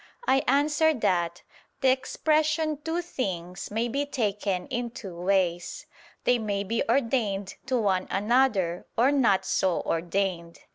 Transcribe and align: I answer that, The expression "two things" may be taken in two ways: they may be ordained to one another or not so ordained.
I 0.27 0.39
answer 0.47 0.95
that, 0.95 1.43
The 1.81 1.89
expression 1.89 2.79
"two 2.83 3.03
things" 3.03 3.69
may 3.69 3.87
be 3.87 4.07
taken 4.07 4.65
in 4.69 4.89
two 4.89 5.15
ways: 5.15 5.85
they 6.23 6.39
may 6.39 6.63
be 6.63 6.81
ordained 6.89 7.53
to 7.67 7.77
one 7.77 8.07
another 8.09 8.87
or 8.97 9.11
not 9.11 9.45
so 9.45 9.81
ordained. 9.81 10.61